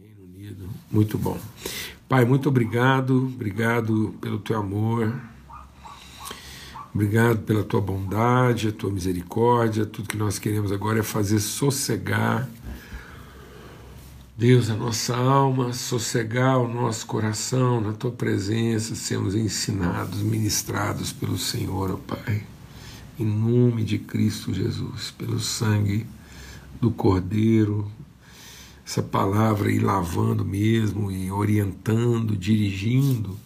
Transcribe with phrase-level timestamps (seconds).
[0.00, 1.38] Reino Unido, muito bom.
[2.08, 5.14] Pai, muito obrigado, obrigado pelo teu amor,
[6.94, 9.86] obrigado pela tua bondade, a tua misericórdia.
[9.86, 12.48] Tudo que nós queremos agora é fazer sossegar,
[14.36, 21.38] Deus, a nossa alma, sossegar o nosso coração na tua presença, sermos ensinados, ministrados pelo
[21.38, 22.42] Senhor, ó Pai,
[23.18, 26.06] em nome de Cristo Jesus, pelo sangue
[26.80, 27.88] do Cordeiro,
[28.86, 33.38] essa palavra ir lavando mesmo e orientando, dirigindo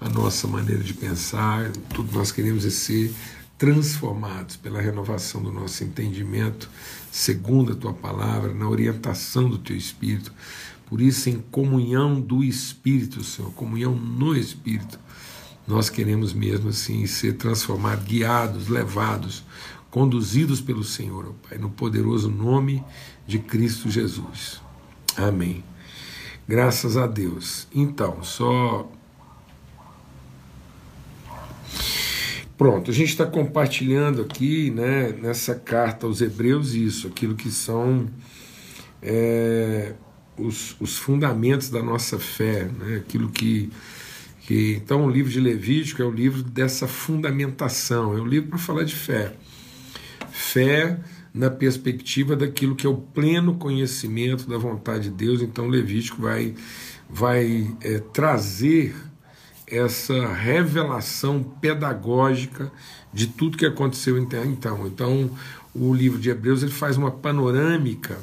[0.00, 1.70] a nossa maneira de pensar.
[1.94, 3.12] Tudo nós queremos é ser
[3.56, 6.68] transformados pela renovação do nosso entendimento,
[7.10, 10.32] segundo a tua palavra, na orientação do teu espírito.
[10.86, 14.98] Por isso, em comunhão do Espírito, Senhor, comunhão no Espírito,
[15.66, 19.44] nós queremos mesmo assim ser transformados, guiados, levados,
[19.90, 22.84] conduzidos pelo Senhor, Pai, no poderoso nome
[23.26, 24.61] de Cristo Jesus.
[25.16, 25.62] Amém.
[26.48, 27.66] Graças a Deus.
[27.74, 28.90] Então, só.
[32.56, 38.08] Pronto, a gente está compartilhando aqui, né, nessa carta aos Hebreus, isso, aquilo que são
[39.02, 39.94] é,
[40.36, 43.70] os, os, fundamentos da nossa fé, né, aquilo que,
[44.42, 44.74] que.
[44.74, 48.84] Então, o livro de Levítico é o livro dessa fundamentação, é um livro para falar
[48.84, 49.32] de fé.
[50.30, 51.00] Fé
[51.34, 55.40] na perspectiva daquilo que é o pleno conhecimento da vontade de Deus.
[55.40, 56.54] Então, Levítico vai,
[57.08, 58.94] vai é, trazer
[59.66, 62.70] essa revelação pedagógica
[63.12, 64.86] de tudo que aconteceu então.
[64.86, 65.30] Então,
[65.74, 68.18] o livro de Hebreus ele faz uma panorâmica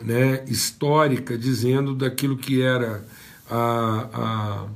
[0.00, 3.04] né, histórica dizendo daquilo que era
[3.50, 4.66] a,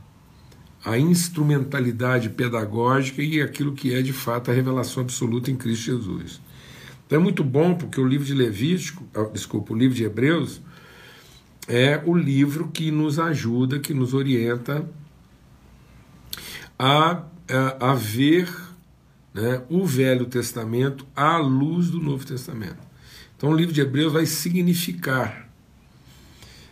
[0.84, 5.84] a, a instrumentalidade pedagógica e aquilo que é de fato a revelação absoluta em Cristo
[5.84, 6.41] Jesus.
[7.11, 10.61] Então é muito bom porque o livro de Levítico, ah, desculpa, o livro de Hebreus
[11.66, 14.89] é o livro que nos ajuda, que nos orienta
[16.78, 18.49] a, a, a ver
[19.34, 22.78] né, o Velho Testamento à luz do Novo Testamento.
[23.37, 25.50] Então o livro de Hebreus vai significar,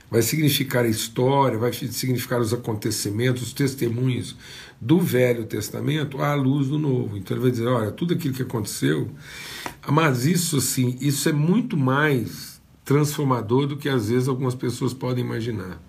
[0.09, 4.37] vai significar a história, vai significar os acontecimentos, os testemunhos
[4.81, 7.17] do Velho Testamento à luz do Novo.
[7.17, 9.11] Então ele vai dizer, olha, tudo aquilo que aconteceu
[9.91, 15.25] mas isso assim, isso é muito mais transformador do que às vezes algumas pessoas podem
[15.25, 15.81] imaginar.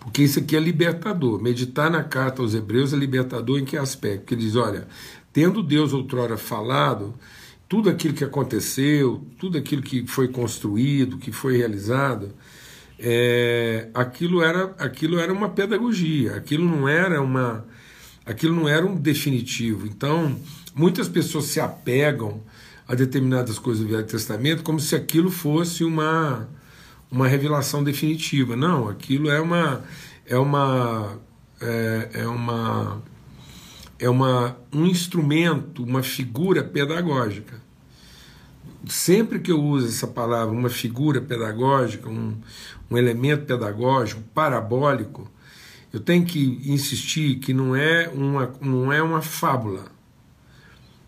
[0.00, 1.42] Porque isso aqui é libertador.
[1.42, 4.20] Meditar na carta aos Hebreus é libertador em que aspecto?
[4.20, 4.86] Porque ele diz: olha,
[5.32, 7.12] tendo Deus outrora falado,
[7.68, 12.32] tudo aquilo que aconteceu, tudo aquilo que foi construído, que foi realizado,
[12.98, 17.66] é, aquilo, era, aquilo era uma pedagogia, aquilo não era uma.
[18.24, 19.86] Aquilo não era um definitivo.
[19.86, 20.36] Então,
[20.78, 22.42] Muitas pessoas se apegam
[22.86, 26.46] a determinadas coisas do Velho Testamento como se aquilo fosse uma,
[27.10, 28.54] uma revelação definitiva.
[28.54, 29.82] Não, aquilo é uma
[30.26, 31.18] é uma
[31.62, 33.02] é, é uma
[33.98, 37.58] é uma um instrumento, uma figura pedagógica.
[38.86, 42.36] Sempre que eu uso essa palavra, uma figura pedagógica, um,
[42.90, 45.26] um elemento pedagógico, parabólico,
[45.90, 49.95] eu tenho que insistir que não é uma, não é uma fábula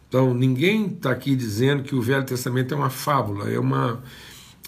[0.08, 4.02] então, ninguém está aqui dizendo que o Velho Testamento é uma fábula, é uma,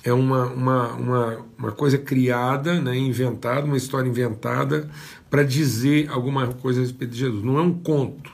[0.05, 4.91] é uma, uma, uma, uma coisa criada, né, inventada, uma história inventada
[5.31, 7.43] para dizer alguma coisa a respeito de Jesus.
[7.43, 8.31] Não é um conto,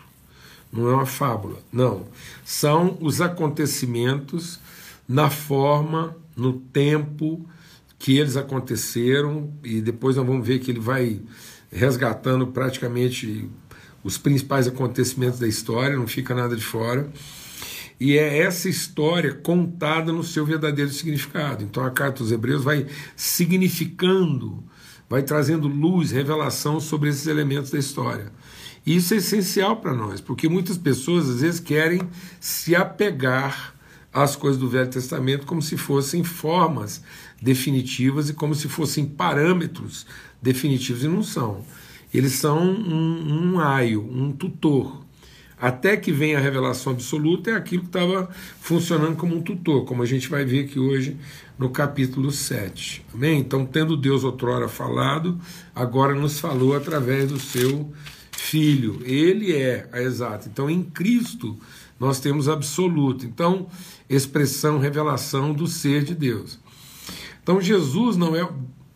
[0.73, 2.07] não é uma fábula, não.
[2.45, 4.59] São os acontecimentos
[5.09, 7.47] na forma, no tempo
[8.01, 11.21] que eles aconteceram, e depois nós vamos ver que ele vai
[11.71, 13.49] resgatando praticamente
[14.07, 17.11] os principais acontecimentos da história, não fica nada de fora.
[17.99, 21.65] E é essa história contada no seu verdadeiro significado.
[21.65, 22.87] Então a carta dos Hebreus vai
[23.17, 24.63] significando,
[25.11, 28.31] vai trazendo luz, revelação sobre esses elementos da história.
[28.87, 32.01] E isso é essencial para nós, porque muitas pessoas às vezes querem
[32.39, 33.75] se apegar
[34.13, 37.03] às coisas do Velho Testamento como se fossem formas
[37.43, 40.07] definitivas e como se fossem parâmetros
[40.41, 41.65] definitivos, e não são.
[42.17, 45.05] Eles são um, um aio, um tutor.
[45.61, 50.03] Até que venha a revelação absoluta, é aquilo que estava funcionando como um tutor, como
[50.03, 51.19] a gente vai ver aqui hoje
[51.59, 53.05] no capítulo 7.
[53.13, 53.41] Amém?
[53.41, 55.39] Então, tendo Deus outrora falado,
[55.75, 57.93] agora nos falou através do seu
[58.33, 59.01] Filho.
[59.05, 60.49] Ele é a exata.
[60.51, 61.59] Então, em Cristo,
[62.01, 63.27] nós temos absoluto.
[63.27, 63.67] Então,
[64.09, 66.59] expressão, revelação do ser de Deus.
[67.43, 68.49] Então, Jesus não é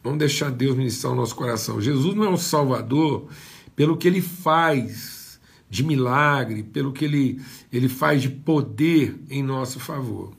[0.03, 1.81] Vamos deixar Deus ministrar o nosso coração.
[1.81, 3.29] Jesus não é um salvador
[3.77, 7.41] pelo que ele faz de milagre, pelo que ele,
[7.73, 10.33] ele faz de poder em nosso favor.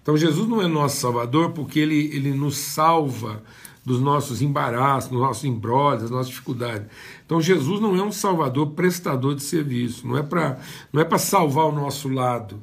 [0.00, 3.42] Então Jesus não é nosso Salvador porque ele, ele nos salva
[3.84, 6.86] dos nossos embaraços, dos nossos embrólios, das nossas dificuldades.
[7.26, 10.58] Então Jesus não é um salvador prestador de serviço, não é para
[10.92, 12.62] não é para salvar o nosso lado.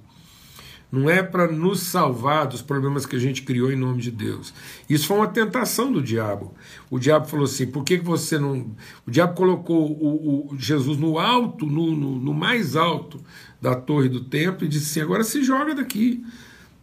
[0.95, 4.53] Não é para nos salvar dos problemas que a gente criou em nome de Deus.
[4.89, 6.53] Isso foi uma tentação do diabo.
[6.89, 8.73] O diabo falou assim: por que, você não.
[9.05, 13.19] O diabo colocou o, o Jesus no alto, no, no, no, mais alto
[13.61, 16.25] da torre do templo, e disse assim: agora se joga daqui.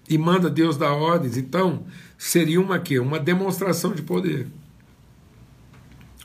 [0.06, 1.38] E manda Deus dar ordens.
[1.38, 1.86] Então,
[2.18, 2.98] seria uma quê?
[2.98, 4.46] Uma demonstração de poder.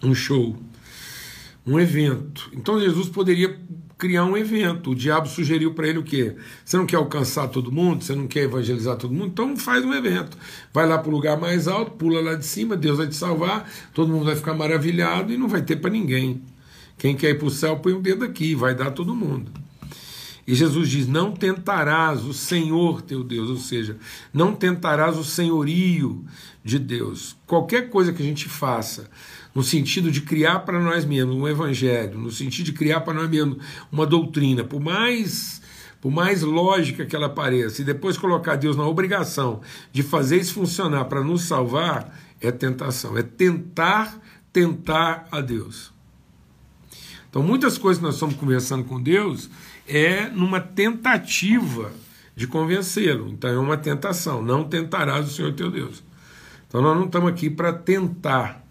[0.03, 0.57] Um show.
[1.65, 2.51] Um evento.
[2.53, 3.57] Então Jesus poderia
[3.97, 4.91] criar um evento.
[4.91, 6.35] O diabo sugeriu para ele o quê?
[6.63, 8.03] Você não quer alcançar todo mundo?
[8.03, 9.27] Você não quer evangelizar todo mundo?
[9.27, 10.37] Então faz um evento.
[10.73, 13.69] Vai lá para o lugar mais alto, pula lá de cima, Deus vai te salvar,
[13.93, 16.41] todo mundo vai ficar maravilhado e não vai ter para ninguém.
[16.97, 19.51] Quem quer ir para o céu, põe o dedo aqui, vai dar todo mundo.
[20.47, 23.97] E Jesus diz: Não tentarás o Senhor teu Deus, ou seja,
[24.33, 26.23] não tentarás o senhorio
[26.63, 27.35] de Deus.
[27.45, 29.09] Qualquer coisa que a gente faça
[29.57, 33.27] no sentido de criar para nós mesmos um evangelho, no sentido de criar para nós
[33.27, 33.57] mesmos
[33.91, 35.59] uma doutrina, por mais
[35.99, 39.61] por mais lógica que ela pareça, e depois colocar Deus na obrigação
[39.91, 44.21] de fazer isso funcionar para nos salvar, é tentação, é tentar
[44.53, 45.91] tentar a Deus.
[47.27, 49.49] Então, muitas coisas que nós estamos conversando com Deus
[49.87, 51.91] é numa tentativa
[52.35, 53.27] de convencê-lo.
[53.29, 54.39] Então, é uma tentação.
[54.39, 56.03] Não tentarás o Senhor teu Deus.
[56.67, 58.66] Então, nós não estamos aqui para tentar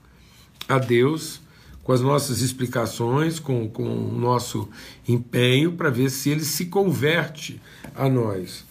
[0.69, 1.41] a Deus
[1.83, 4.69] com as nossas explicações, com, com o nosso
[5.07, 7.61] empenho, para ver se ele se converte
[7.95, 8.65] a nós.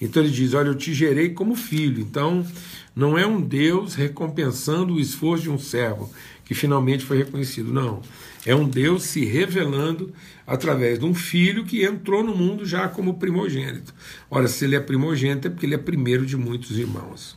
[0.00, 2.00] Então ele diz: Olha, eu te gerei como filho.
[2.00, 2.46] Então
[2.94, 6.12] não é um Deus recompensando o esforço de um servo
[6.44, 7.72] que finalmente foi reconhecido.
[7.72, 8.02] Não.
[8.46, 10.12] É um Deus se revelando
[10.46, 13.94] através de um filho que entrou no mundo já como primogênito.
[14.30, 17.36] Ora, se ele é primogênito é porque ele é primeiro de muitos irmãos.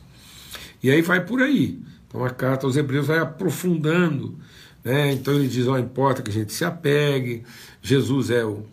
[0.82, 1.78] E aí vai por aí.
[2.14, 4.38] Então a carta aos Hebreus vai aprofundando.
[4.84, 5.12] Né?
[5.12, 7.42] Então ele diz: ó, importa que a gente se apegue,
[7.82, 8.64] Jesus é o,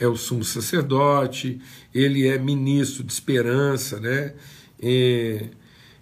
[0.00, 1.60] é o sumo sacerdote,
[1.94, 4.34] ele é ministro de esperança, né?
[4.82, 5.44] E,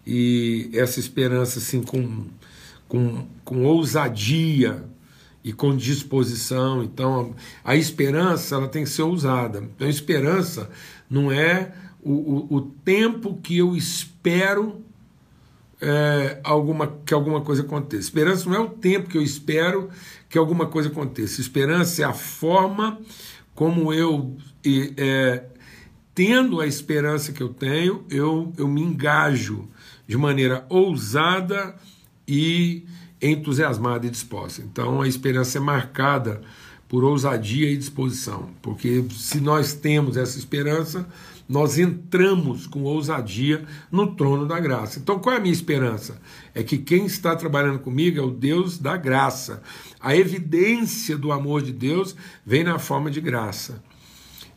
[0.07, 2.29] e essa esperança assim com,
[2.89, 4.83] com, com ousadia
[5.45, 6.83] e com disposição.
[6.83, 9.59] Então a, a esperança ela tem que ser ousada.
[9.59, 10.71] Então a esperança
[11.11, 14.86] não é o, o, o tempo que eu espero
[15.81, 18.03] é, alguma, que alguma coisa aconteça.
[18.03, 19.91] Esperança não é o tempo que eu espero
[20.29, 21.41] que alguma coisa aconteça.
[21.41, 22.99] Esperança é a forma
[23.55, 24.37] como eu,
[24.97, 25.45] é,
[26.15, 29.69] tendo a esperança que eu tenho, eu, eu me engajo
[30.07, 31.75] de maneira ousada
[32.29, 32.85] e
[33.21, 34.63] entusiasmada e disposta.
[34.63, 36.43] Então a esperança é marcada
[36.89, 41.07] por ousadia e disposição, porque se nós temos essa esperança,
[41.49, 44.99] nós entramos com ousadia no trono da graça.
[44.99, 46.21] Então, qual é a minha esperança?
[46.55, 49.63] É que quem está trabalhando comigo é o Deus da graça.
[50.01, 53.83] A evidência do amor de Deus vem na forma de graça.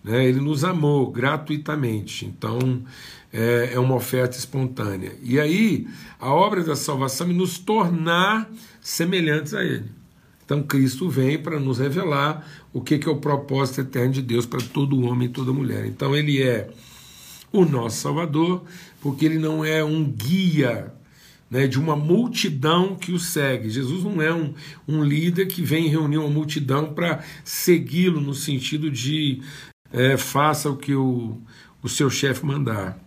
[0.03, 0.25] Né?
[0.25, 2.25] Ele nos amou gratuitamente.
[2.25, 2.83] Então,
[3.31, 5.13] é, é uma oferta espontânea.
[5.21, 5.87] E aí,
[6.19, 8.49] a obra da salvação é nos tornar
[8.81, 9.98] semelhantes a Ele.
[10.49, 12.43] Então Cristo vem para nos revelar
[12.73, 15.85] o que, que é o propósito eterno de Deus para todo homem e toda mulher.
[15.85, 16.71] Então ele é
[17.51, 18.63] o nosso Salvador,
[18.99, 20.91] porque ele não é um guia
[21.51, 23.69] né, de uma multidão que o segue.
[23.69, 24.55] Jesus não é um,
[24.87, 29.43] um líder que vem reunir uma multidão para segui-lo no sentido de
[29.93, 31.39] é, faça o que o,
[31.83, 32.97] o seu chefe mandar.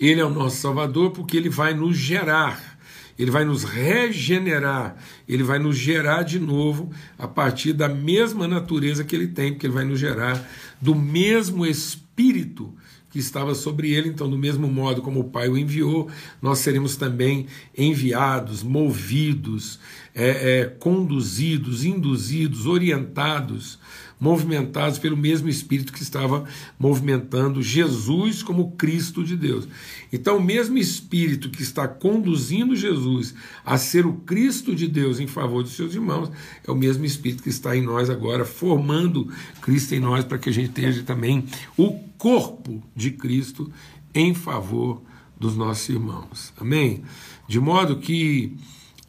[0.00, 2.77] Ele é o nosso Salvador porque ele vai nos gerar
[3.18, 4.96] ele vai nos regenerar,
[5.28, 9.66] ele vai nos gerar de novo a partir da mesma natureza que ele tem, porque
[9.66, 10.48] ele vai nos gerar
[10.80, 12.72] do mesmo espírito
[13.10, 16.10] que estava sobre ele, então, do mesmo modo como o Pai o enviou,
[16.42, 17.46] nós seremos também
[17.76, 19.80] enviados, movidos,
[20.14, 23.78] é, é, conduzidos, induzidos, orientados
[24.20, 26.44] movimentados pelo mesmo Espírito que estava
[26.78, 29.68] movimentando Jesus como Cristo de Deus.
[30.12, 33.34] Então, o mesmo Espírito que está conduzindo Jesus
[33.64, 36.30] a ser o Cristo de Deus em favor dos seus irmãos,
[36.66, 39.28] é o mesmo Espírito que está em nós agora, formando
[39.60, 41.44] Cristo em nós, para que a gente tenha também
[41.76, 43.70] o corpo de Cristo
[44.14, 45.02] em favor
[45.38, 46.52] dos nossos irmãos.
[46.58, 47.02] Amém?
[47.46, 48.56] De modo que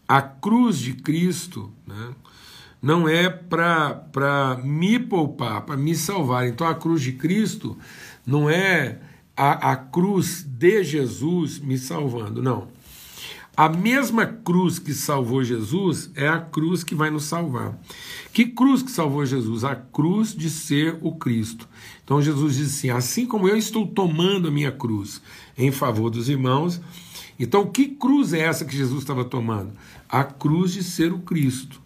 [0.07, 2.09] a cruz de Cristo, né,
[2.81, 6.47] não é para me poupar, para me salvar.
[6.47, 7.77] Então a cruz de Cristo
[8.25, 8.99] não é
[9.35, 12.67] a, a cruz de Jesus me salvando, não.
[13.55, 17.77] A mesma cruz que salvou Jesus é a cruz que vai nos salvar.
[18.31, 19.65] Que cruz que salvou Jesus?
[19.65, 21.67] A cruz de ser o Cristo.
[22.01, 25.21] Então Jesus diz assim: assim como eu estou tomando a minha cruz
[25.57, 26.79] em favor dos irmãos,
[27.37, 29.73] então que cruz é essa que Jesus estava tomando?
[30.07, 31.81] A cruz de ser o Cristo.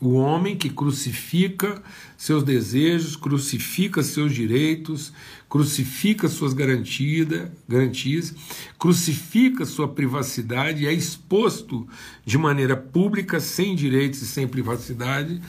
[0.00, 1.82] O homem que crucifica
[2.16, 5.12] seus desejos, crucifica seus direitos,
[5.48, 8.32] crucifica suas garantias, garantias,
[8.78, 11.88] crucifica sua privacidade, é exposto
[12.24, 15.40] de maneira pública, sem direitos e sem privacidade,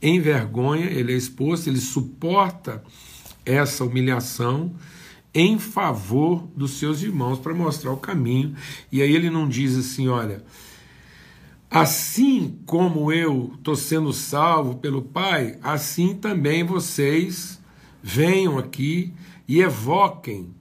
[0.00, 2.82] em vergonha, ele é exposto, ele suporta
[3.46, 4.74] essa humilhação
[5.32, 8.54] em favor dos seus irmãos para mostrar o caminho.
[8.90, 10.44] E aí ele não diz assim, olha,
[11.72, 17.58] Assim como eu estou sendo salvo pelo Pai, assim também vocês
[18.02, 19.10] venham aqui
[19.48, 20.54] e evoquem,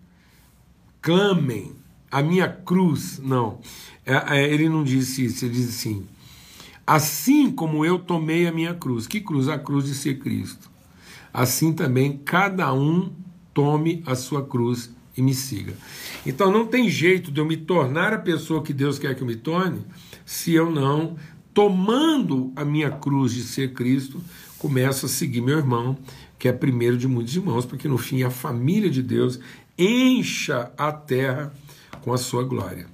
[1.01, 1.73] clamem
[2.09, 3.19] a minha cruz.
[3.19, 3.59] Não,
[4.05, 6.07] é, é, ele não disse isso, ele diz assim:
[6.87, 9.05] assim como eu tomei a minha cruz.
[9.05, 9.49] Que cruz?
[9.49, 10.71] A cruz de ser Cristo.
[11.33, 13.11] Assim também cada um
[13.53, 15.73] tome a sua cruz e me siga.
[16.25, 19.27] Então não tem jeito de eu me tornar a pessoa que Deus quer que eu
[19.27, 19.83] me torne
[20.25, 21.15] se eu não,
[21.53, 24.21] tomando a minha cruz de ser Cristo,
[24.57, 25.97] começo a seguir meu irmão,
[26.37, 29.39] que é primeiro de muitos irmãos, porque no fim a família de Deus
[29.77, 31.53] encha a terra
[32.01, 32.87] com a sua glória.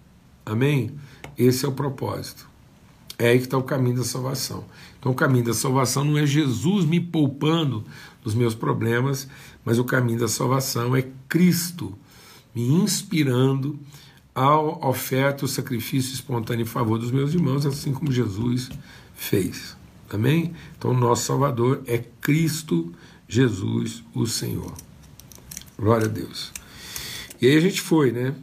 [0.45, 0.95] Amém?
[1.37, 2.47] Esse é o propósito.
[3.19, 4.65] É aí que está o caminho da salvação.
[4.99, 7.83] Então, o caminho da salvação não é Jesus me poupando
[8.23, 9.27] dos meus problemas,
[9.65, 11.97] mas o caminho da salvação é Cristo
[12.53, 13.79] me inspirando
[14.37, 18.69] a oferta, o sacrifício espontâneo em favor dos meus irmãos, assim como Jesus
[19.15, 19.75] fez.
[20.11, 20.53] Amém?
[20.77, 22.93] Então, nosso Salvador é Cristo
[23.27, 24.71] Jesus, o Senhor.
[25.75, 26.51] Glória a Deus.
[27.41, 28.35] E aí a gente foi, né?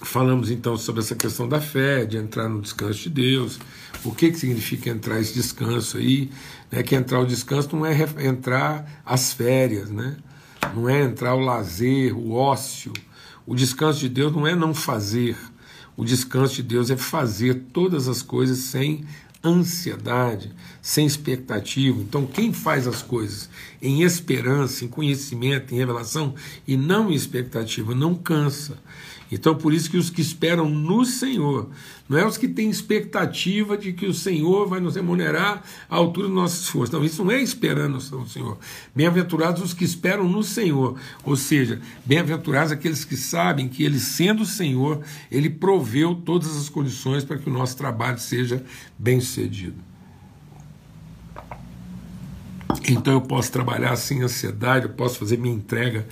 [0.00, 3.58] Falamos então sobre essa questão da fé, de entrar no descanso de Deus.
[4.04, 6.30] O que, que significa entrar esse descanso aí?
[6.70, 6.84] Né?
[6.84, 10.16] Que entrar o descanso não é entrar as férias, né?
[10.72, 12.92] Não é entrar o lazer, o ócio,
[13.46, 15.36] o descanso de Deus não é não fazer,
[15.96, 19.04] o descanso de Deus é fazer todas as coisas sem
[19.42, 21.98] ansiedade, sem expectativa.
[22.00, 23.48] Então, quem faz as coisas
[23.82, 26.34] em esperança, em conhecimento, em revelação
[26.66, 28.78] e não em expectativa, não cansa.
[29.32, 31.70] Então, por isso que os que esperam no Senhor,
[32.08, 36.26] não é os que têm expectativa de que o Senhor vai nos remunerar à altura
[36.26, 36.92] do nosso esforço.
[36.92, 38.58] Não, isso não é esperando no Senhor.
[38.94, 40.98] Bem-aventurados os que esperam no Senhor.
[41.22, 46.68] Ou seja, bem-aventurados aqueles que sabem que Ele, sendo o Senhor, Ele proveu todas as
[46.68, 48.64] condições para que o nosso trabalho seja
[48.98, 49.89] bem sucedido.
[52.88, 56.06] Então eu posso trabalhar sem ansiedade, eu posso fazer minha entrega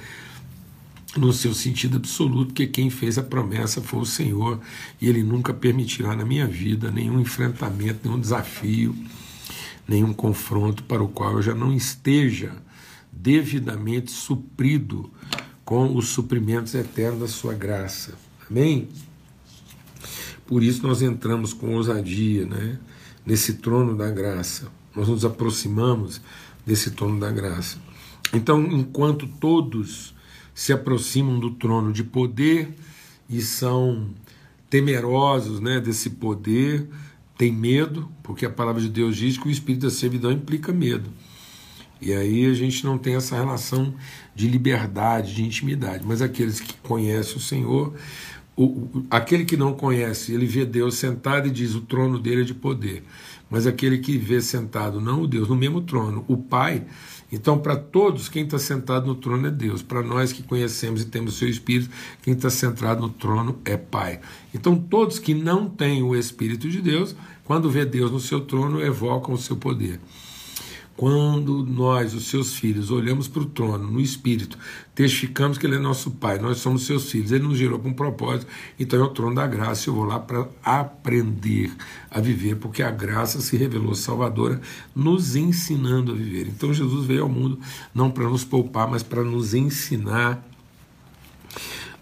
[1.16, 4.60] no seu sentido absoluto, porque quem fez a promessa foi o Senhor
[5.00, 8.94] e Ele nunca permitirá na minha vida nenhum enfrentamento, nenhum desafio,
[9.86, 12.52] nenhum confronto para o qual eu já não esteja
[13.10, 15.10] devidamente suprido
[15.64, 18.14] com os suprimentos eternos da Sua graça.
[18.48, 18.88] Amém?
[20.46, 22.78] Por isso nós entramos com ousadia né,
[23.24, 24.68] nesse trono da graça.
[24.94, 26.20] Nós nos aproximamos
[26.68, 27.78] desse trono da graça.
[28.32, 30.14] Então, enquanto todos
[30.54, 32.74] se aproximam do trono de poder
[33.28, 34.10] e são
[34.68, 36.86] temerosos né, desse poder,
[37.38, 41.08] têm medo, porque a palavra de Deus diz que o espírito da servidão implica medo.
[42.02, 43.94] E aí a gente não tem essa relação
[44.34, 46.04] de liberdade, de intimidade.
[46.06, 47.94] Mas aqueles que conhecem o Senhor,
[48.64, 52.44] o, aquele que não conhece, ele vê Deus sentado e diz: o trono dele é
[52.44, 53.04] de poder.
[53.50, 56.84] Mas aquele que vê sentado, não o Deus, no mesmo trono, o Pai,
[57.30, 59.82] então, para todos, quem está sentado no trono é Deus.
[59.82, 61.90] Para nós que conhecemos e temos o seu Espírito,
[62.22, 64.20] quem está sentado no trono é Pai.
[64.54, 68.80] Então, todos que não têm o Espírito de Deus, quando vê Deus no seu trono,
[68.80, 70.00] evocam o seu poder.
[70.98, 74.58] Quando nós, os seus filhos, olhamos para o trono, no Espírito,
[74.96, 77.94] testificamos que Ele é nosso Pai, nós somos seus filhos, Ele nos gerou com um
[77.94, 78.50] propósito,
[78.80, 79.88] então é o trono da graça.
[79.88, 81.70] Eu vou lá para aprender
[82.10, 84.60] a viver, porque a graça se revelou salvadora,
[84.92, 86.48] nos ensinando a viver.
[86.48, 87.60] Então Jesus veio ao mundo
[87.94, 90.44] não para nos poupar, mas para nos ensinar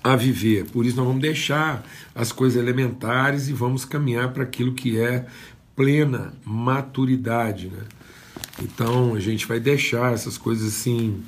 [0.02, 0.70] a viver.
[0.70, 5.26] Por isso nós vamos deixar as coisas elementares e vamos caminhar para aquilo que é
[5.76, 7.82] plena maturidade, né?
[8.62, 11.22] Então a gente vai deixar essas coisas assim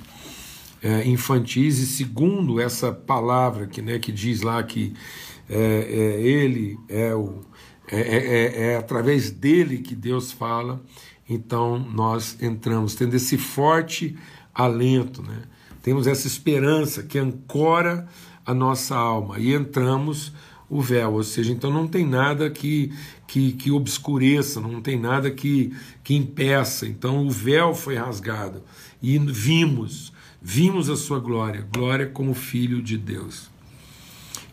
[0.82, 4.94] é, infantis e segundo essa palavra que, né, que diz lá que
[5.48, 7.40] é, é, ele é o
[7.90, 10.82] é, é, é, é através dele que Deus fala.
[11.28, 14.16] Então nós entramos tendo esse forte
[14.54, 15.42] alento, né?
[15.82, 18.06] Temos essa esperança que ancora
[18.44, 20.32] a nossa alma e entramos
[20.70, 22.92] o véu, ou seja, então não tem nada que,
[23.26, 25.72] que, que obscureça, não tem nada que,
[26.04, 26.86] que impeça.
[26.86, 28.62] Então o véu foi rasgado
[29.02, 33.50] e vimos, vimos a sua glória, glória como filho de Deus.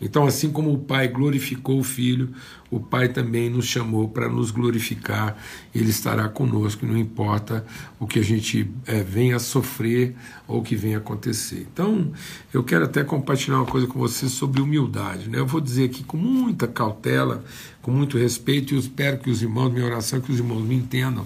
[0.00, 2.30] Então, assim como o Pai glorificou o Filho,
[2.70, 5.36] o Pai também nos chamou para nos glorificar.
[5.74, 7.64] Ele estará conosco, não importa
[7.98, 10.14] o que a gente é, venha a sofrer
[10.46, 11.66] ou o que venha a acontecer.
[11.72, 12.12] Então,
[12.52, 15.28] eu quero até compartilhar uma coisa com você sobre humildade.
[15.30, 15.38] Né?
[15.38, 17.44] Eu vou dizer aqui com muita cautela,
[17.80, 20.74] com muito respeito, e espero que os irmãos, minha oração, é que os irmãos me
[20.74, 21.24] entendam,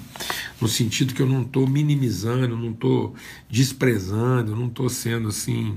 [0.60, 3.14] no sentido que eu não estou minimizando, não estou
[3.48, 5.76] desprezando, não estou sendo assim.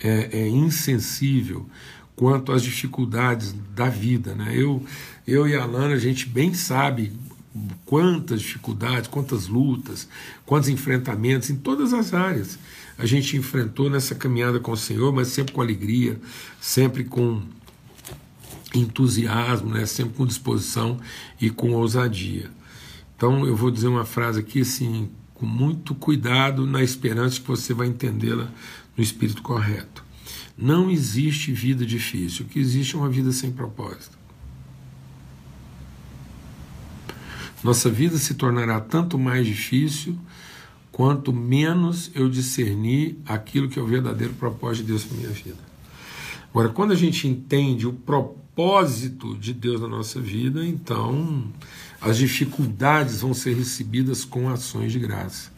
[0.00, 1.66] É, é, insensível
[2.18, 4.34] quanto às dificuldades da vida.
[4.34, 4.52] Né?
[4.54, 4.84] Eu,
[5.26, 7.12] eu e a Lana, a gente bem sabe
[7.86, 10.06] quantas dificuldades, quantas lutas,
[10.44, 12.58] quantos enfrentamentos em todas as áreas
[12.98, 16.20] a gente enfrentou nessa caminhada com o Senhor, mas sempre com alegria,
[16.60, 17.40] sempre com
[18.74, 19.86] entusiasmo, né?
[19.86, 20.98] sempre com disposição
[21.40, 22.50] e com ousadia.
[23.16, 27.72] Então eu vou dizer uma frase aqui assim, com muito cuidado, na esperança que você
[27.72, 28.50] vai entendê-la
[28.96, 30.07] no espírito correto.
[30.58, 34.18] Não existe vida difícil, o que existe é uma vida sem propósito.
[37.62, 40.18] Nossa vida se tornará tanto mais difícil
[40.90, 45.68] quanto menos eu discernir aquilo que é o verdadeiro propósito de Deus para minha vida.
[46.50, 51.52] Agora, quando a gente entende o propósito de Deus na nossa vida, então
[52.00, 55.52] as dificuldades vão ser recebidas com ações de graça.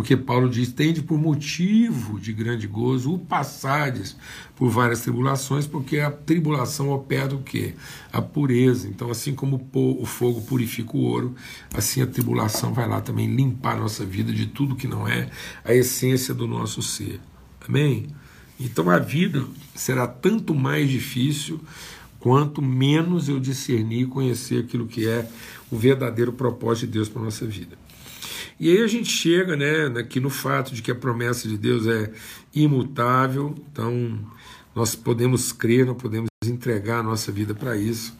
[0.00, 4.16] Porque Paulo diz: tende por motivo de grande gozo o passades
[4.56, 7.74] por várias tribulações, porque a tribulação opera o quê?
[8.10, 8.88] A pureza.
[8.88, 11.34] Então, assim como o fogo purifica o ouro,
[11.74, 15.28] assim a tribulação vai lá também limpar a nossa vida de tudo que não é
[15.62, 17.20] a essência do nosso ser.
[17.68, 18.06] Amém?
[18.58, 21.60] Então a vida será tanto mais difícil
[22.18, 25.28] quanto menos eu discernir e conhecer aquilo que é
[25.70, 27.76] o verdadeiro propósito de Deus para a nossa vida.
[28.60, 31.86] E aí a gente chega né, aqui no fato de que a promessa de Deus
[31.86, 32.12] é
[32.54, 34.20] imutável, então
[34.74, 38.14] nós podemos crer, nós podemos entregar a nossa vida para isso.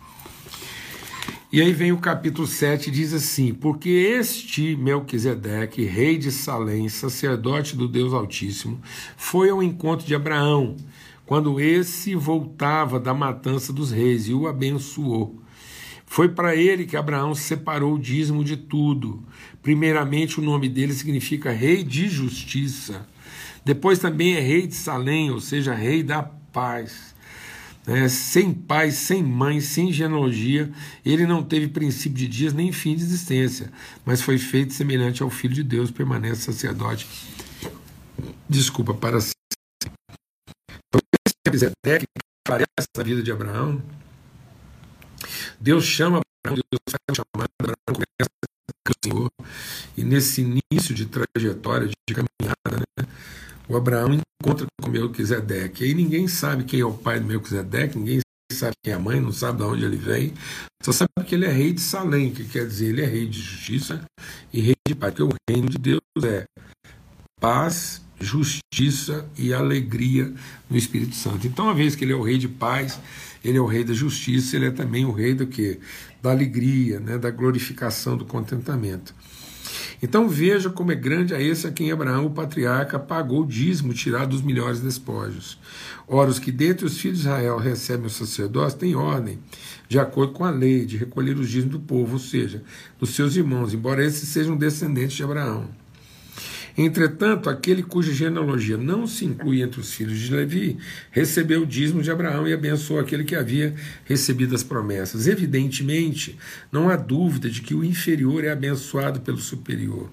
[1.52, 7.76] E aí vem o capítulo 7 diz assim: Porque este Melquisedeque, rei de Salém, sacerdote
[7.76, 8.80] do Deus Altíssimo,
[9.18, 10.74] foi ao encontro de Abraão,
[11.26, 15.39] quando esse voltava da matança dos reis e o abençoou.
[16.10, 19.22] Foi para ele que Abraão separou o dízimo de tudo.
[19.62, 23.06] Primeiramente, o nome dele significa Rei de Justiça.
[23.64, 27.14] Depois também é Rei de Salém, ou seja, Rei da Paz.
[27.86, 30.72] É, sem pai, sem mãe, sem genealogia,
[31.06, 33.72] ele não teve princípio de dias nem fim de existência,
[34.04, 37.06] mas foi feito semelhante ao Filho de Deus, permanece sacerdote.
[38.48, 39.36] Desculpa, para sempre.
[42.44, 43.80] Aparece na vida de Abraão,
[45.60, 49.30] Deus chama Abraão, Deus faz chamada, Abraão com o Senhor,
[49.96, 53.06] e nesse início de trajetória, de caminhada, né,
[53.68, 55.84] o Abraão encontra com Melquisedeque.
[55.84, 58.20] E aí ninguém sabe quem é o pai do Melquisedeque, ninguém
[58.52, 60.34] sabe quem é a mãe, não sabe de onde ele vem,
[60.82, 63.40] só sabe que ele é rei de Salém, que quer dizer ele é rei de
[63.40, 64.04] justiça
[64.52, 66.44] e rei de paz, porque o reino de Deus é
[67.40, 70.32] paz, justiça e alegria
[70.68, 71.46] no Espírito Santo.
[71.46, 73.00] Então, uma vez que ele é o rei de paz,
[73.42, 75.80] ele é o rei da justiça, ele é também o rei do que?
[76.22, 77.16] Da alegria, né?
[77.16, 79.14] da glorificação, do contentamento.
[80.02, 83.92] Então veja como é grande a esse a quem Abraão, o patriarca, pagou o dízimo
[83.92, 85.58] tirado dos melhores despojos.
[86.08, 89.38] Ora, os que dentre os filhos de Israel recebem o sacerdócio têm ordem,
[89.88, 92.62] de acordo com a lei, de recolher os dízimos do povo, ou seja,
[92.98, 95.68] dos seus irmãos, embora esses sejam descendentes de Abraão.
[96.76, 100.78] Entretanto, aquele cuja genealogia não se inclui entre os filhos de Levi,
[101.10, 105.26] recebeu o dízimo de Abraão e abençoou aquele que havia recebido as promessas.
[105.26, 106.38] Evidentemente,
[106.70, 110.10] não há dúvida de que o inferior é abençoado pelo superior.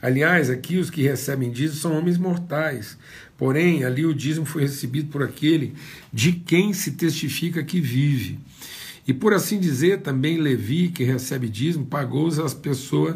[0.00, 2.96] Aliás, aqui os que recebem dízimo são homens mortais.
[3.36, 5.74] Porém, ali o dízimo foi recebido por aquele
[6.12, 8.38] de quem se testifica que vive.
[9.06, 13.14] E por assim dizer, também Levi, que recebe dízimo, pagou as pessoas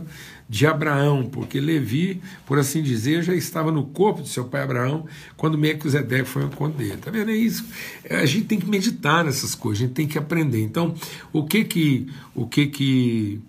[0.49, 5.07] de Abraão, porque Levi, por assim dizer, já estava no corpo de seu pai Abraão
[5.37, 6.97] quando Melquisedeque foi ao encontro dele.
[6.97, 7.31] Tá vendo?
[7.31, 7.65] É isso.
[8.09, 10.61] A gente tem que meditar nessas coisas, a gente tem que aprender.
[10.61, 10.95] Então,
[11.33, 13.41] o que que o que que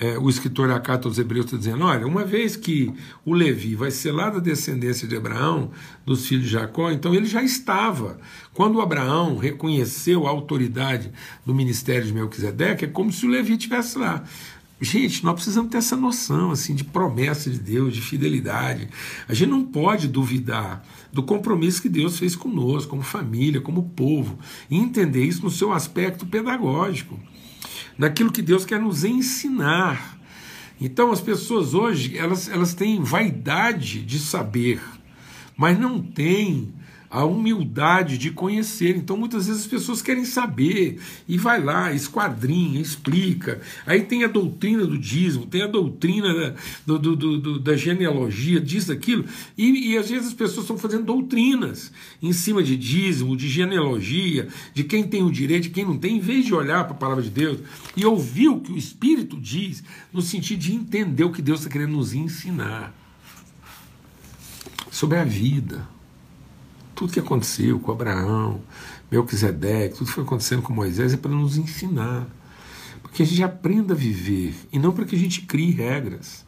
[0.00, 2.92] é, o escritor da carta aos Hebreus está dizendo: olha, uma vez que
[3.24, 5.70] o Levi vai ser lá da descendência de Abraão,
[6.06, 8.18] dos filhos de Jacó, então ele já estava.
[8.54, 11.10] Quando Abraão reconheceu a autoridade
[11.44, 14.24] do ministério de Melquisedeque, é como se o Levi estivesse lá.
[14.80, 18.88] Gente, nós precisamos ter essa noção assim de promessa de Deus, de fidelidade.
[19.28, 24.38] A gente não pode duvidar do compromisso que Deus fez conosco, como família, como povo,
[24.70, 27.18] e entender isso no seu aspecto pedagógico,
[27.98, 30.16] naquilo que Deus quer nos ensinar.
[30.80, 34.80] Então, as pessoas hoje elas, elas têm vaidade de saber,
[35.56, 36.72] mas não têm
[37.10, 38.96] a humildade de conhecer.
[38.96, 43.60] Então, muitas vezes as pessoas querem saber e vai lá, esquadrinha, explica.
[43.86, 46.54] Aí tem a doutrina do dízimo, tem a doutrina da,
[46.86, 49.24] do, do, do, da genealogia, diz aquilo.
[49.56, 51.90] E, e às vezes as pessoas estão fazendo doutrinas
[52.22, 56.16] em cima de dízimo, de genealogia, de quem tem o direito, de quem não tem,
[56.16, 57.60] em vez de olhar para a palavra de Deus
[57.96, 61.70] e ouvir o que o Espírito diz, no sentido de entender o que Deus está
[61.70, 62.94] querendo nos ensinar
[64.90, 65.97] sobre a vida
[66.98, 68.60] tudo que aconteceu com Abraão,
[69.08, 72.26] Melquisedeque, tudo que foi acontecendo com Moisés é para nos ensinar.
[73.00, 76.44] Para que a gente aprenda a viver e não para que a gente crie regras.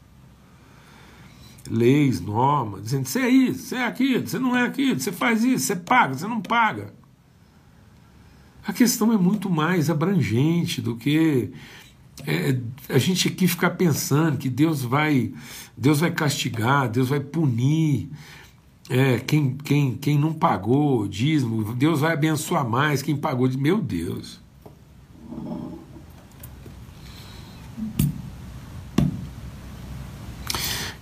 [1.70, 5.44] Leis, normas, dizendo você é isso, você é aquilo, você não é aquilo, você faz
[5.44, 6.92] isso, você paga, você não paga.
[8.66, 11.52] A questão é muito mais abrangente do que
[12.26, 12.58] é,
[12.88, 15.32] a gente aqui ficar pensando que Deus vai,
[15.76, 18.10] Deus vai castigar, Deus vai punir,
[18.90, 23.48] é, quem, quem, quem não pagou dízimo, Deus vai abençoar mais quem pagou.
[23.50, 24.40] Meu Deus.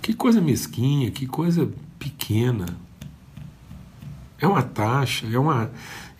[0.03, 2.67] Que coisa mesquinha, que coisa pequena.
[4.37, 5.71] É uma taxa, é uma,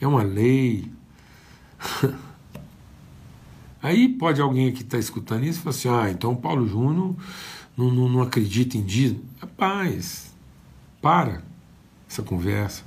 [0.01, 0.91] é uma lei.
[3.79, 7.15] Aí pode alguém que está escutando isso falar assim: ah, então Paulo Júnior
[7.77, 9.23] não, não, não acredita em dízimo.
[9.39, 10.33] Rapaz,
[10.99, 11.47] para
[12.09, 12.83] essa conversa.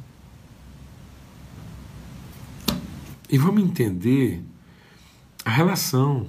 [3.31, 4.43] E vamos entender
[5.45, 6.27] a relação.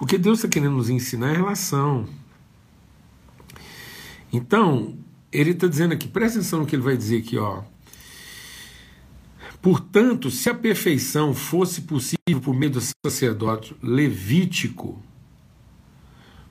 [0.00, 2.08] O que Deus está querendo nos ensinar é relação.
[4.32, 4.96] Então,
[5.30, 7.62] ele está dizendo aqui, presta atenção no que ele vai dizer aqui, ó.
[9.60, 15.00] Portanto, se a perfeição fosse possível por meio do sacerdote levítico,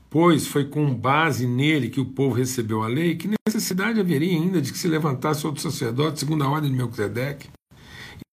[0.10, 4.62] pois foi com base nele que o povo recebeu a lei, que necessidade haveria ainda
[4.62, 7.50] de que se levantasse outro sacerdote segundo a ordem de Melquisedeque,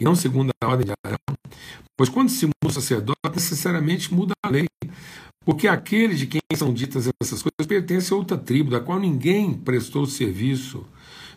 [0.00, 1.18] e não segundo a ordem de Arão?
[1.96, 4.66] Pois quando se muda o sacerdote, necessariamente muda a lei,
[5.44, 9.54] porque aquele de quem são ditas essas coisas pertence a outra tribo, da qual ninguém
[9.54, 10.84] prestou serviço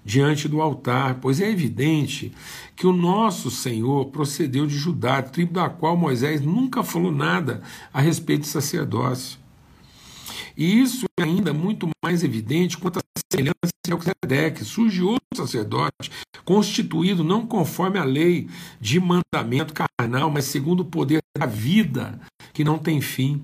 [0.04, 2.34] diante do altar, pois é evidente
[2.76, 7.62] que o nosso Senhor procedeu de Judá, tribo da qual Moisés nunca falou nada
[7.94, 9.38] a respeito de sacerdócio.
[10.60, 14.66] E isso é ainda muito mais evidente quanto à semelhança de Melquisedeque.
[14.66, 16.12] Surge outro sacerdote,
[16.44, 18.50] constituído não conforme a lei
[18.82, 22.20] de mandamento carnal, mas segundo o poder da vida,
[22.52, 23.42] que não tem fim.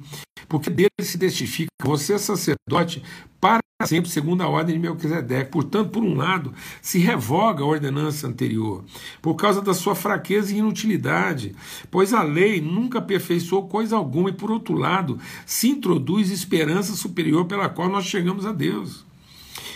[0.50, 3.02] Porque dele se testifica você é sacerdote
[3.40, 5.52] para sempre, segundo a ordem de Melquisedeque.
[5.52, 8.86] Portanto, por um lado, se revoga a ordenança anterior,
[9.22, 11.54] por causa da sua fraqueza e inutilidade,
[11.92, 17.46] pois a lei nunca aperfeiçoou coisa alguma, e por outro lado, se introduz esperança superior
[17.46, 19.06] pela qual nós chegamos a Deus.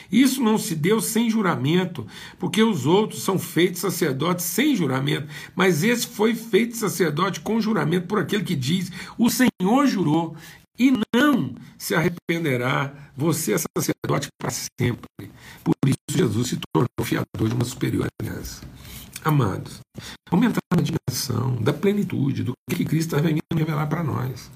[0.10, 2.08] Isso não se deu sem juramento,
[2.40, 8.08] porque os outros são feitos sacerdotes sem juramento, mas esse foi feito sacerdote com juramento
[8.08, 10.36] por aquele que diz: O Senhor jurou
[10.80, 12.94] e não se arrependerá.
[13.16, 15.08] Você é sacerdote para sempre.
[15.64, 18.62] Por isso, Jesus se tornou fiador de uma superior aliança.
[19.24, 19.80] Amados,
[20.30, 24.50] vamos entrar na dimensão da plenitude, do que Cristo está vendo revelar para nós.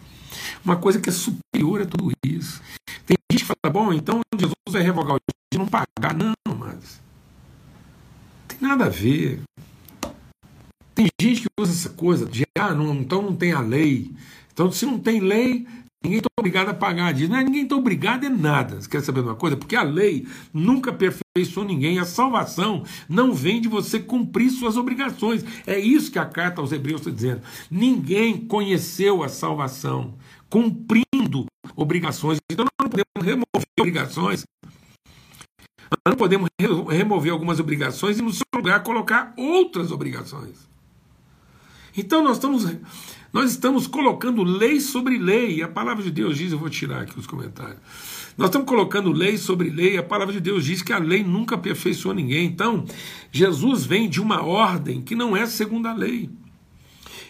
[0.64, 2.62] Uma coisa que é superior a tudo isso.
[3.06, 5.20] Tem gente que fala, bom, então Jesus vai revogar o
[5.52, 6.16] de não pagar.
[6.16, 7.02] Não, mas
[8.48, 9.42] tem nada a ver.
[10.96, 14.12] Tem gente que usa essa coisa de, ah, não, então não tem a lei.
[14.54, 15.68] Então, se não tem lei,
[16.04, 17.32] Ninguém está obrigado a pagar disso.
[17.32, 18.82] Não é, ninguém está obrigado a nada.
[18.82, 19.56] Você quer saber uma coisa?
[19.56, 21.98] Porque a lei nunca aperfeiçoou ninguém.
[21.98, 25.46] A salvação não vem de você cumprir suas obrigações.
[25.66, 27.42] É isso que a carta aos Hebreus está dizendo.
[27.72, 30.16] Ninguém conheceu a salvação
[30.50, 32.38] cumprindo obrigações.
[32.52, 34.44] Então não podemos remover obrigações.
[36.06, 36.50] Não podemos
[36.90, 40.73] remover algumas obrigações e no seu lugar colocar outras obrigações.
[41.96, 42.66] Então nós estamos
[43.34, 47.02] nós estamos colocando lei sobre lei, e a palavra de Deus diz, eu vou tirar
[47.02, 47.80] aqui os comentários.
[48.38, 51.56] Nós estamos colocando lei sobre lei, a palavra de Deus diz que a lei nunca
[51.56, 52.46] aperfeiçoou ninguém.
[52.46, 52.86] Então,
[53.32, 56.30] Jesus vem de uma ordem que não é segundo a lei.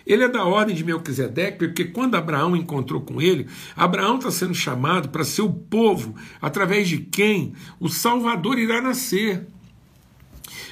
[0.06, 4.54] Ele é da ordem de Melquisedeque, porque quando Abraão encontrou com ele, Abraão está sendo
[4.54, 9.48] chamado para ser o povo através de quem o Salvador irá nascer.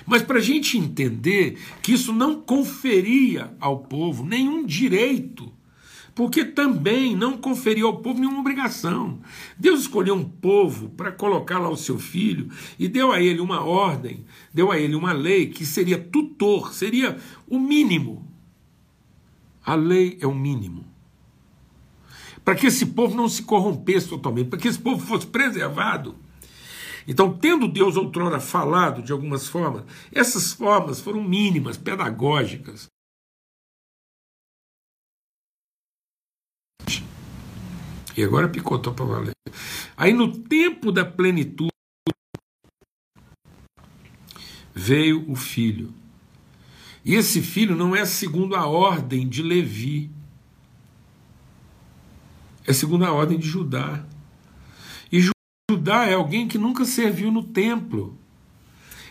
[0.06, 5.52] Mas para a gente entender que isso não conferia ao povo nenhum direito,
[6.14, 9.20] porque também não conferiu ao povo nenhuma obrigação.
[9.58, 13.64] Deus escolheu um povo para colocar lá o seu filho e deu a ele uma
[13.64, 18.28] ordem, deu a ele uma lei que seria tutor, seria o mínimo.
[19.64, 20.86] A lei é o mínimo.
[22.44, 26.16] Para que esse povo não se corrompesse totalmente, para que esse povo fosse preservado.
[27.08, 32.88] Então, tendo Deus outrora falado de algumas formas, essas formas foram mínimas, pedagógicas.
[38.16, 39.34] E agora picotou para valer.
[39.96, 41.72] Aí no tempo da plenitude
[44.74, 45.94] veio o filho.
[47.04, 50.12] E esse filho não é segundo a ordem de Levi,
[52.66, 54.06] é segundo a ordem de Judá.
[55.72, 58.18] Judá é alguém que nunca serviu no templo.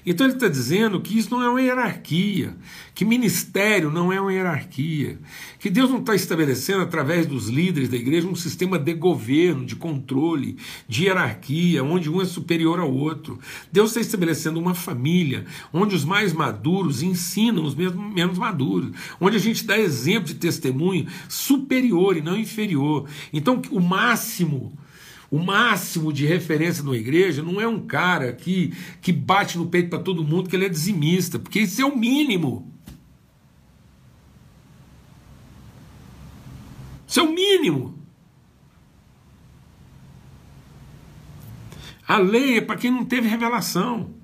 [0.05, 2.55] Então ele está dizendo que isso não é uma hierarquia,
[2.95, 5.19] que ministério não é uma hierarquia,
[5.59, 9.75] que Deus não está estabelecendo através dos líderes da igreja um sistema de governo, de
[9.75, 13.39] controle, de hierarquia, onde um é superior ao outro.
[13.73, 19.41] Deus está estabelecendo uma família, onde os mais maduros ensinam os menos maduros, onde a
[19.41, 23.09] gente dá exemplo de testemunho superior e não inferior.
[23.33, 24.79] Então o máximo
[25.31, 29.89] o máximo de referência numa igreja não é um cara que, que bate no peito
[29.89, 32.73] para todo mundo que ele é dizimista, porque isso é o mínimo.
[37.07, 37.99] Isso é o mínimo.
[42.07, 44.15] A lei é para quem não teve revelação.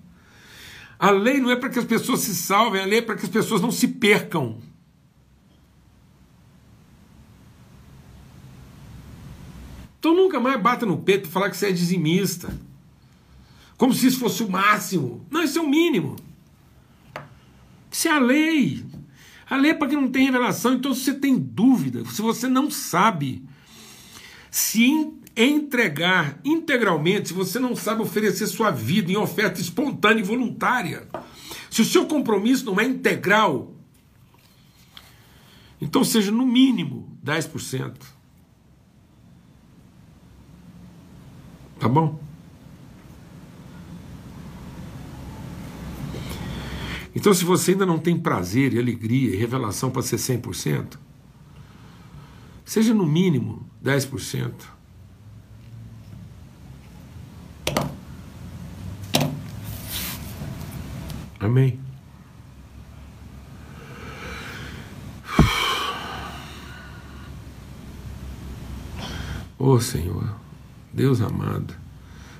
[0.99, 3.25] A lei não é para que as pessoas se salvem, a lei é para que
[3.25, 4.61] as pessoas não se percam.
[10.07, 12.57] Então nunca mais bata no peito falar que você é dizimista.
[13.77, 15.27] Como se isso fosse o máximo.
[15.29, 16.15] Não, isso é o mínimo.
[17.91, 18.85] Isso é a lei.
[19.51, 20.75] A lei é para quem não tem revelação.
[20.75, 23.43] Então, se você tem dúvida, se você não sabe
[24.49, 31.09] se entregar integralmente, se você não sabe oferecer sua vida em oferta espontânea e voluntária,
[31.69, 33.75] se o seu compromisso não é integral,
[35.81, 38.15] então seja no mínimo 10%.
[41.79, 42.19] Tá bom?
[47.15, 50.99] Então, se você ainda não tem prazer e alegria e revelação para ser 100%,
[52.65, 54.53] seja no mínimo 10%.
[61.41, 61.81] Amém?
[69.59, 70.46] Ô oh, Senhor.
[70.97, 71.75] Deus amado,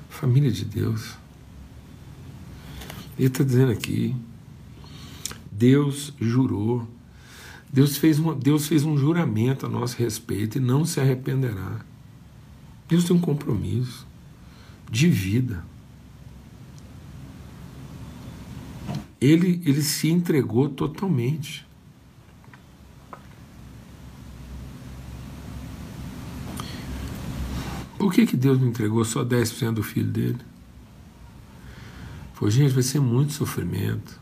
[0.09, 1.15] família de Deus.
[3.15, 4.15] Ele está dizendo aqui,
[5.51, 6.87] Deus jurou,
[7.71, 11.81] Deus fez, uma, Deus fez um juramento a nosso respeito e não se arrependerá.
[12.89, 14.07] Deus tem um compromisso
[14.89, 15.63] de vida.
[19.21, 21.66] Ele, ele se entregou totalmente.
[27.97, 30.39] Por que, que Deus não entregou só 10% do filho dele?
[32.33, 34.19] Foi, gente, vai ser muito sofrimento.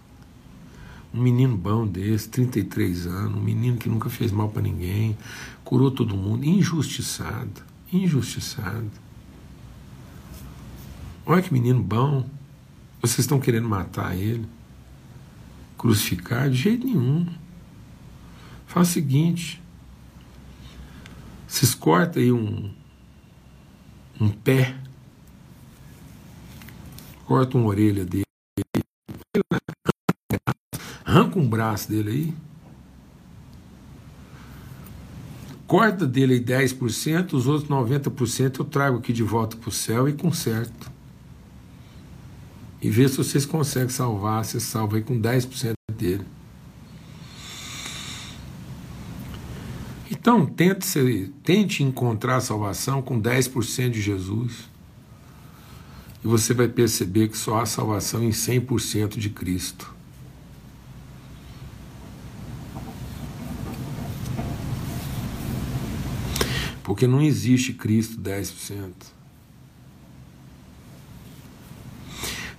[1.13, 5.17] Um menino bom desse, 33 anos, um menino que nunca fez mal para ninguém,
[5.63, 7.61] curou todo mundo, injustiçado,
[7.91, 8.89] injustiçado.
[11.25, 12.25] Olha que menino bom.
[13.01, 14.45] Vocês estão querendo matar ele?
[15.77, 16.49] Crucificar?
[16.49, 17.27] De jeito nenhum.
[18.65, 19.61] Faz o seguinte:
[21.47, 22.71] vocês cortam aí um,
[24.19, 24.75] um pé,
[27.25, 28.23] corta uma orelha dele,
[31.03, 32.33] arranca um braço dele aí,
[35.67, 40.07] corta dele aí 10%, os outros 90% eu trago aqui de volta para o céu
[40.07, 40.91] e conserto.
[42.81, 46.25] E vê se vocês conseguem salvar, você salva aí com 10% dele.
[50.09, 54.69] Então, tente, tente encontrar a salvação com 10% de Jesus.
[56.23, 59.93] E você vai perceber que só há salvação em 100% de Cristo.
[66.83, 68.91] Porque não existe Cristo 10%.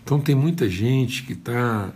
[0.02, 1.92] Então tem muita gente que está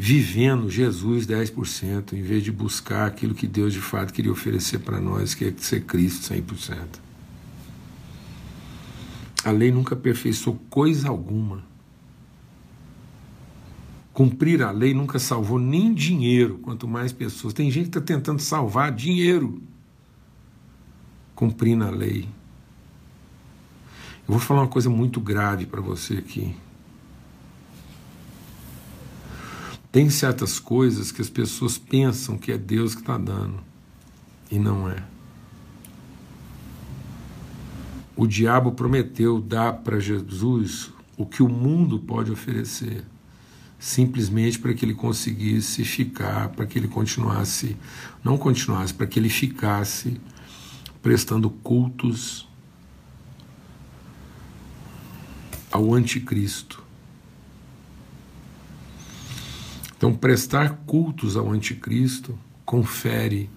[0.00, 5.00] vivendo Jesus 10%, em vez de buscar aquilo que Deus de fato queria oferecer para
[5.00, 7.00] nós, que é ser Cristo 100%.
[9.44, 11.64] A lei nunca aperfeiçoou coisa alguma.
[14.12, 17.52] Cumprir a lei nunca salvou nem dinheiro, quanto mais pessoas.
[17.52, 19.60] Tem gente que está tentando salvar dinheiro.
[21.34, 22.28] cumprindo a lei.
[24.28, 26.54] Eu vou falar uma coisa muito grave para você aqui.
[29.90, 33.60] Tem certas coisas que as pessoas pensam que é Deus que está dando
[34.50, 35.02] e não é.
[38.14, 43.04] O diabo prometeu dar para Jesus o que o mundo pode oferecer,
[43.78, 47.76] simplesmente para que ele conseguisse ficar, para que ele continuasse,
[48.22, 50.20] não continuasse, para que ele ficasse
[51.00, 52.48] prestando cultos
[55.70, 56.87] ao anticristo.
[59.98, 63.50] Então, prestar cultos ao anticristo confere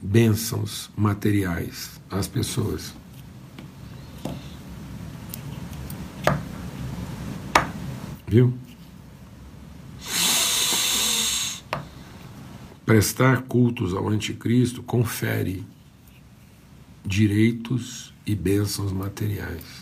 [0.00, 2.94] bênçãos materiais às pessoas.
[8.28, 8.56] Viu?
[12.86, 15.66] Prestar cultos ao anticristo confere
[17.04, 19.77] direitos e bênçãos materiais.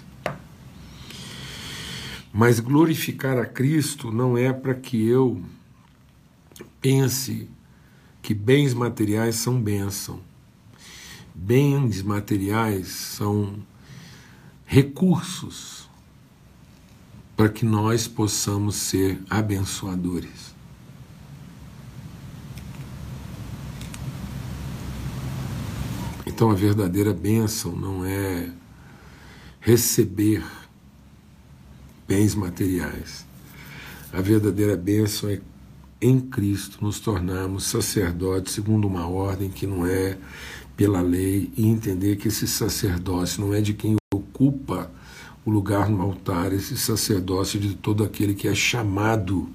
[2.38, 5.42] Mas glorificar a Cristo não é para que eu
[6.82, 7.48] pense
[8.20, 10.20] que bens materiais são bênção.
[11.34, 13.56] Bens materiais são
[14.66, 15.88] recursos
[17.34, 20.54] para que nós possamos ser abençoadores.
[26.26, 28.52] Então a verdadeira bênção não é
[29.58, 30.44] receber
[32.06, 33.26] bens materiais.
[34.12, 35.40] A verdadeira bênção é
[36.00, 40.16] em Cristo nos tornarmos sacerdotes segundo uma ordem que não é
[40.76, 44.90] pela lei e entender que esse sacerdócio não é de quem ocupa
[45.44, 49.48] o lugar no altar, esse sacerdócio de todo aquele que é chamado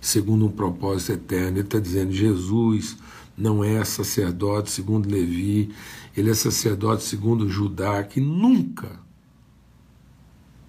[0.00, 1.58] segundo um propósito eterno.
[1.58, 2.96] Ele está dizendo: Jesus
[3.36, 5.70] não é sacerdote segundo Levi,
[6.16, 9.01] ele é sacerdote segundo Judá, que nunca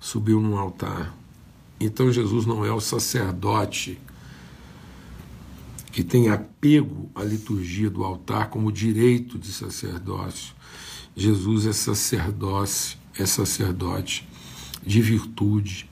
[0.04, 1.16] subiu num altar.
[1.80, 3.98] Então Jesus não é o sacerdote
[5.94, 10.54] que tem apego à liturgia do altar como direito de sacerdócio.
[11.16, 14.28] Jesus é sacerdócio, é sacerdote
[14.86, 15.90] de virtude.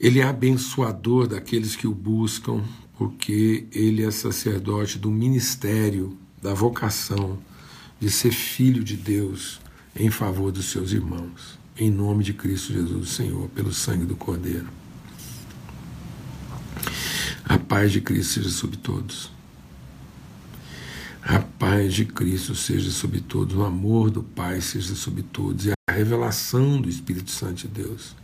[0.00, 2.64] Ele é abençoador daqueles que o buscam,
[2.96, 7.38] porque ele é sacerdote do ministério, da vocação
[8.00, 9.60] de ser filho de Deus
[9.94, 14.66] em favor dos seus irmãos em nome de Cristo Jesus, Senhor, pelo sangue do Cordeiro.
[17.44, 19.30] A paz de Cristo seja sobre todos.
[21.22, 25.70] A paz de Cristo seja sobre todos, o amor do Pai seja sobre todos e
[25.70, 28.16] a revelação do Espírito Santo de Deus.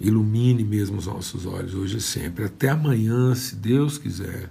[0.00, 2.44] Ilumine mesmo os nossos olhos hoje e sempre.
[2.44, 4.50] Até amanhã, se Deus quiser.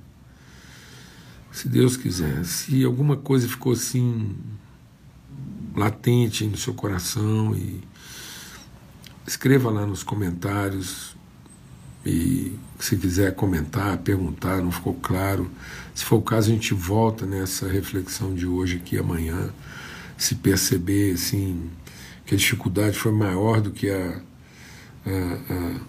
[1.52, 2.46] Se Deus quiser.
[2.46, 4.36] Se alguma coisa ficou assim
[5.76, 7.82] latente no seu coração e
[9.26, 11.16] escreva lá nos comentários
[12.06, 15.50] e se quiser comentar, perguntar, não ficou claro.
[15.96, 19.50] Se for o caso, a gente volta nessa reflexão de hoje aqui amanhã,
[20.18, 21.70] se perceber assim
[22.26, 24.22] que a dificuldade foi maior do que a,
[25.06, 25.80] a, a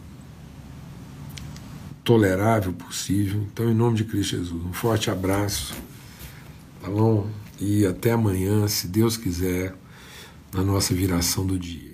[2.04, 3.42] tolerável possível.
[3.52, 5.74] Então, em nome de Cristo Jesus, um forte abraço,
[6.80, 7.28] tá bom?
[7.60, 9.74] E até amanhã, se Deus quiser,
[10.52, 11.93] na nossa viração do dia.